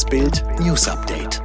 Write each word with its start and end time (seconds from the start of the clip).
Das 0.00 0.08
Bild 0.08 0.42
News 0.58 0.88
Update. 0.88 1.42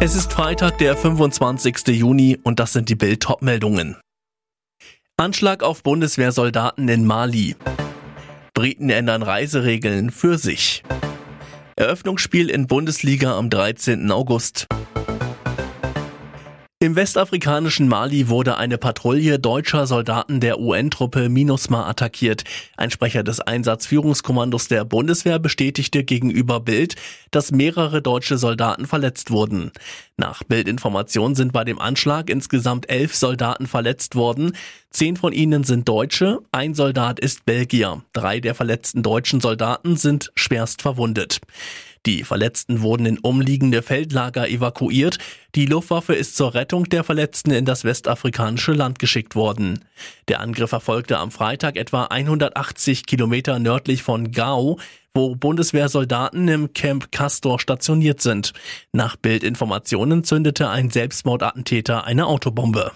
Es 0.00 0.14
ist 0.14 0.32
Freitag, 0.32 0.78
der 0.78 0.96
25. 0.96 1.88
Juni 1.88 2.38
und 2.42 2.58
das 2.58 2.72
sind 2.72 2.88
die 2.88 2.94
Bild 2.94 3.22
Topmeldungen. 3.22 3.98
Anschlag 5.18 5.62
auf 5.62 5.82
Bundeswehrsoldaten 5.82 6.88
in 6.88 7.04
Mali. 7.04 7.54
Briten 8.54 8.88
ändern 8.88 9.22
Reiseregeln 9.22 10.10
für 10.12 10.38
sich. 10.38 10.82
Eröffnungsspiel 11.76 12.48
in 12.48 12.68
Bundesliga 12.68 13.36
am 13.36 13.50
13. 13.50 14.10
August. 14.10 14.66
Im 16.78 16.94
westafrikanischen 16.94 17.88
Mali 17.88 18.28
wurde 18.28 18.58
eine 18.58 18.76
Patrouille 18.76 19.38
deutscher 19.38 19.86
Soldaten 19.86 20.40
der 20.40 20.60
UN-Truppe 20.60 21.30
MINUSMA 21.30 21.88
attackiert. 21.88 22.44
Ein 22.76 22.90
Sprecher 22.90 23.22
des 23.22 23.40
Einsatzführungskommandos 23.40 24.68
der 24.68 24.84
Bundeswehr 24.84 25.38
bestätigte 25.38 26.04
gegenüber 26.04 26.60
Bild, 26.60 26.96
dass 27.30 27.50
mehrere 27.50 28.02
deutsche 28.02 28.36
Soldaten 28.36 28.84
verletzt 28.86 29.30
wurden. 29.30 29.72
Nach 30.18 30.42
Bildinformation 30.42 31.34
sind 31.34 31.54
bei 31.54 31.64
dem 31.64 31.78
Anschlag 31.78 32.28
insgesamt 32.28 32.90
elf 32.90 33.14
Soldaten 33.14 33.66
verletzt 33.66 34.14
worden. 34.14 34.52
Zehn 34.90 35.16
von 35.16 35.32
ihnen 35.32 35.64
sind 35.64 35.88
Deutsche, 35.88 36.40
ein 36.52 36.74
Soldat 36.74 37.18
ist 37.20 37.46
Belgier. 37.46 38.02
Drei 38.12 38.40
der 38.40 38.54
verletzten 38.54 39.02
deutschen 39.02 39.40
Soldaten 39.40 39.96
sind 39.96 40.30
schwerst 40.34 40.82
verwundet. 40.82 41.40
Die 42.06 42.22
Verletzten 42.22 42.82
wurden 42.82 43.04
in 43.04 43.18
umliegende 43.18 43.82
Feldlager 43.82 44.48
evakuiert. 44.48 45.18
Die 45.56 45.66
Luftwaffe 45.66 46.14
ist 46.14 46.36
zur 46.36 46.54
Rettung 46.54 46.84
der 46.84 47.02
Verletzten 47.02 47.50
in 47.50 47.64
das 47.64 47.82
westafrikanische 47.82 48.72
Land 48.72 49.00
geschickt 49.00 49.34
worden. 49.34 49.84
Der 50.28 50.40
Angriff 50.40 50.70
erfolgte 50.70 51.18
am 51.18 51.32
Freitag 51.32 51.76
etwa 51.76 52.04
180 52.04 53.06
Kilometer 53.06 53.58
nördlich 53.58 54.04
von 54.04 54.30
Gao, 54.30 54.78
wo 55.14 55.34
Bundeswehrsoldaten 55.34 56.46
im 56.46 56.72
Camp 56.74 57.10
Castor 57.10 57.58
stationiert 57.58 58.20
sind. 58.20 58.52
Nach 58.92 59.16
Bildinformationen 59.16 60.22
zündete 60.22 60.68
ein 60.68 60.90
Selbstmordattentäter 60.90 62.04
eine 62.04 62.26
Autobombe. 62.26 62.92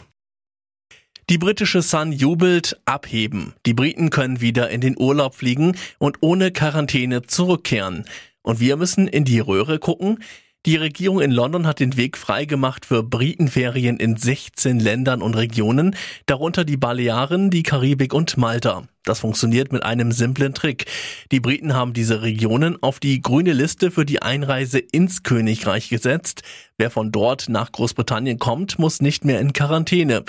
Die 1.31 1.39
britische 1.39 1.81
Sun 1.81 2.11
jubelt 2.11 2.81
abheben. 2.87 3.55
Die 3.65 3.73
Briten 3.73 4.11
können 4.11 4.41
wieder 4.41 4.69
in 4.71 4.81
den 4.81 4.97
Urlaub 4.99 5.37
fliegen 5.37 5.77
und 5.99 6.19
ohne 6.23 6.51
Quarantäne 6.51 7.23
zurückkehren. 7.23 8.05
Und 8.43 8.61
wir 8.61 8.77
müssen 8.77 9.09
in 9.09 9.25
die 9.25 9.41
Röhre 9.41 9.79
gucken. 9.79 10.23
Die 10.67 10.77
Regierung 10.77 11.23
in 11.23 11.31
London 11.31 11.67
hat 11.67 11.81
den 11.81 11.97
Weg 11.97 12.19
freigemacht 12.19 12.85
für 12.85 13.03
Britenferien 13.03 13.97
in 13.97 14.19
16 14.19 14.79
Ländern 14.79 15.23
und 15.23 15.35
Regionen, 15.35 15.97
darunter 16.27 16.67
die 16.67 16.77
Balearen, 16.77 17.49
die 17.49 17.63
Karibik 17.63 18.13
und 18.13 18.37
Malta. 18.37 18.83
Das 19.05 19.21
funktioniert 19.21 19.73
mit 19.73 19.83
einem 19.83 20.13
simplen 20.13 20.53
Trick. 20.53 20.85
Die 21.33 21.41
Briten 21.41 21.73
haben 21.73 21.95
diese 21.95 22.21
Regionen 22.21 22.77
auf 22.83 23.01
die 23.01 23.23
grüne 23.23 23.55
Liste 23.55 23.91
für 23.91 24.05
die 24.05 24.21
Einreise 24.21 24.79
ins 24.79 25.23
Königreich 25.23 25.89
gesetzt. 25.89 26.43
Wer 26.77 26.91
von 26.91 27.11
dort 27.11 27.49
nach 27.49 27.73
Großbritannien 27.73 28.39
kommt, 28.39 28.79
muss 28.79 29.01
nicht 29.01 29.25
mehr 29.25 29.41
in 29.41 29.55
Quarantäne. 29.55 30.25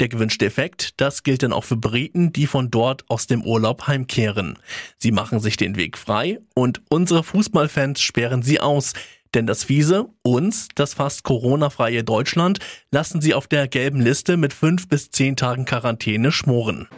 Der 0.00 0.08
gewünschte 0.08 0.46
Effekt, 0.46 0.94
das 0.96 1.24
gilt 1.24 1.42
dann 1.42 1.52
auch 1.52 1.62
für 1.62 1.76
Briten, 1.76 2.32
die 2.32 2.46
von 2.46 2.70
dort 2.70 3.04
aus 3.08 3.26
dem 3.26 3.44
Urlaub 3.44 3.86
heimkehren. 3.86 4.58
Sie 4.96 5.12
machen 5.12 5.40
sich 5.40 5.58
den 5.58 5.76
Weg 5.76 5.98
frei 5.98 6.40
und 6.54 6.80
unsere 6.88 7.22
Fußballfans 7.22 8.00
sperren 8.00 8.42
sie 8.42 8.60
aus. 8.60 8.94
Denn 9.34 9.46
das 9.46 9.64
fiese, 9.64 10.06
uns, 10.22 10.68
das 10.76 10.94
fast 10.94 11.24
Corona-freie 11.24 12.04
Deutschland, 12.04 12.60
lassen 12.92 13.20
sie 13.20 13.34
auf 13.34 13.48
der 13.48 13.66
gelben 13.66 14.00
Liste 14.00 14.36
mit 14.36 14.52
fünf 14.52 14.88
bis 14.88 15.10
zehn 15.10 15.36
Tagen 15.36 15.64
Quarantäne 15.64 16.30
schmoren. 16.30 16.88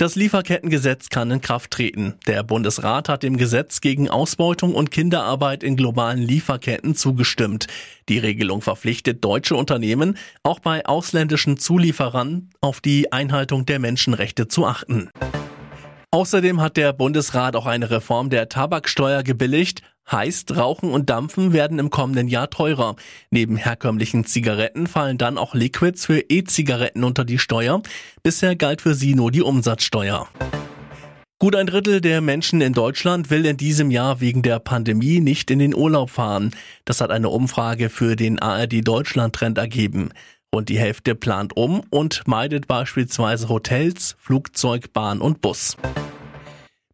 Das 0.00 0.16
Lieferkettengesetz 0.16 1.10
kann 1.10 1.30
in 1.30 1.42
Kraft 1.42 1.72
treten. 1.72 2.14
Der 2.26 2.42
Bundesrat 2.42 3.10
hat 3.10 3.22
dem 3.22 3.36
Gesetz 3.36 3.82
gegen 3.82 4.08
Ausbeutung 4.08 4.74
und 4.74 4.90
Kinderarbeit 4.90 5.62
in 5.62 5.76
globalen 5.76 6.22
Lieferketten 6.22 6.94
zugestimmt. 6.94 7.66
Die 8.08 8.16
Regelung 8.16 8.62
verpflichtet 8.62 9.22
deutsche 9.22 9.56
Unternehmen, 9.56 10.16
auch 10.42 10.58
bei 10.58 10.86
ausländischen 10.86 11.58
Zulieferern, 11.58 12.48
auf 12.62 12.80
die 12.80 13.12
Einhaltung 13.12 13.66
der 13.66 13.78
Menschenrechte 13.78 14.48
zu 14.48 14.64
achten. 14.64 15.10
Außerdem 16.12 16.60
hat 16.60 16.76
der 16.76 16.92
Bundesrat 16.92 17.54
auch 17.54 17.66
eine 17.66 17.88
Reform 17.88 18.30
der 18.30 18.48
Tabaksteuer 18.48 19.22
gebilligt. 19.22 19.82
Heißt, 20.10 20.56
Rauchen 20.56 20.90
und 20.90 21.08
Dampfen 21.08 21.52
werden 21.52 21.78
im 21.78 21.88
kommenden 21.88 22.26
Jahr 22.26 22.50
teurer. 22.50 22.96
Neben 23.30 23.56
herkömmlichen 23.56 24.24
Zigaretten 24.24 24.88
fallen 24.88 25.18
dann 25.18 25.38
auch 25.38 25.54
Liquids 25.54 26.06
für 26.06 26.18
E-Zigaretten 26.18 27.04
unter 27.04 27.24
die 27.24 27.38
Steuer. 27.38 27.80
Bisher 28.24 28.56
galt 28.56 28.82
für 28.82 28.96
sie 28.96 29.14
nur 29.14 29.30
die 29.30 29.42
Umsatzsteuer. 29.42 30.26
Gut 31.38 31.54
ein 31.54 31.68
Drittel 31.68 32.00
der 32.00 32.20
Menschen 32.20 32.60
in 32.60 32.72
Deutschland 32.72 33.30
will 33.30 33.46
in 33.46 33.56
diesem 33.56 33.92
Jahr 33.92 34.20
wegen 34.20 34.42
der 34.42 34.58
Pandemie 34.58 35.20
nicht 35.20 35.48
in 35.52 35.60
den 35.60 35.76
Urlaub 35.76 36.10
fahren. 36.10 36.50
Das 36.84 37.00
hat 37.00 37.12
eine 37.12 37.28
Umfrage 37.28 37.88
für 37.88 38.16
den 38.16 38.40
ARD 38.40 38.86
Deutschland 38.86 39.36
Trend 39.36 39.58
ergeben. 39.58 40.10
Und 40.52 40.68
die 40.68 40.78
Hälfte 40.78 41.14
plant 41.14 41.56
um 41.56 41.82
und 41.90 42.26
meidet 42.26 42.66
beispielsweise 42.66 43.48
Hotels, 43.48 44.16
Flugzeug, 44.18 44.92
Bahn 44.92 45.20
und 45.20 45.40
Bus. 45.40 45.76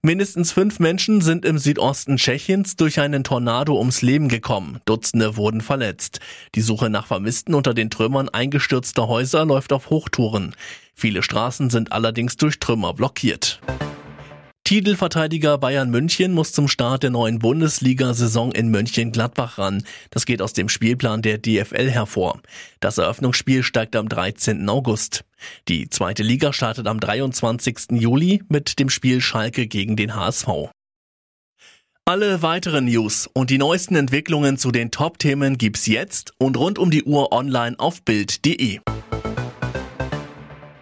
Mindestens 0.03 0.53
fünf 0.53 0.79
Menschen 0.79 1.21
sind 1.21 1.45
im 1.45 1.59
Südosten 1.59 2.17
Tschechiens 2.17 2.77
durch 2.77 3.01
einen 3.01 3.25
Tornado 3.25 3.77
ums 3.77 4.03
Leben 4.03 4.29
gekommen. 4.29 4.81
Dutzende 4.85 5.37
wurden 5.37 5.63
verletzt. 5.63 6.21
Die 6.55 6.61
Suche 6.61 6.91
nach 6.91 7.09
Vermissten 7.09 7.55
unter 7.55 7.75
den 7.75 7.91
Trümmern 7.91 8.29
eingestürzter 8.29 9.09
Häuser 9.09 9.45
läuft 9.45 9.73
auf 9.73 9.91
Hochtouren. 9.91 10.55
Viele 10.95 11.25
Straßen 11.25 11.71
sind 11.71 11.91
allerdings 11.91 12.37
durch 12.37 12.61
Trümmer 12.61 12.95
blockiert. 12.95 13.61
Titelverteidiger 14.67 15.59
Bayern 15.59 15.91
München 15.91 16.33
muss 16.33 16.51
zum 16.51 16.67
Start 16.67 17.05
der 17.05 17.11
neuen 17.11 17.39
Bundesliga-Saison 17.39 18.51
in 18.51 18.69
Mönchengladbach 18.69 19.59
ran. 19.59 19.85
Das 20.11 20.27
geht 20.27 20.43
aus 20.43 20.55
dem 20.55 20.69
Spielplan 20.69 21.23
der 21.23 21.39
DFL 21.39 21.89
hervor. 21.89 22.41
Das 22.81 22.99
Eröffnungsspiel 22.99 23.63
steigt 23.63 23.95
am 23.95 24.09
13. 24.09 24.69
August. 24.69 25.25
Die 25.69 25.89
zweite 25.89 26.25
Liga 26.25 26.53
startet 26.53 26.89
am 26.89 26.99
23. 26.99 27.93
Juli 27.93 28.43
mit 28.49 28.81
dem 28.81 28.91
Spiel 28.91 29.21
Schalke 29.21 29.69
gegen 29.69 29.95
den 29.95 30.17
HSV. 30.17 30.49
Alle 32.05 32.43
weiteren 32.43 32.87
News 32.87 33.31
und 33.33 33.51
die 33.51 33.59
neuesten 33.59 33.95
Entwicklungen 33.95 34.59
zu 34.59 34.73
den 34.73 34.91
Top-Themen 34.91 35.59
gibt's 35.59 35.87
jetzt 35.87 36.33
und 36.39 36.57
rund 36.57 36.81
um 36.81 36.91
die 36.91 37.05
Uhr 37.05 37.31
online 37.31 37.79
auf 37.79 38.03
Bild.de. 38.03 38.81